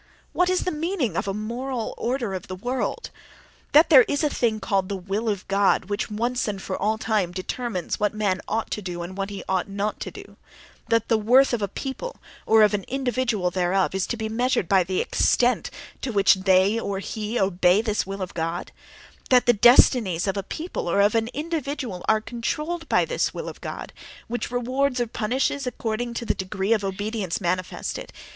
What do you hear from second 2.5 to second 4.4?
world"? That there is a